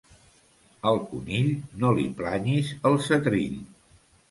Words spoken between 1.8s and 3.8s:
no li planyis el setrill.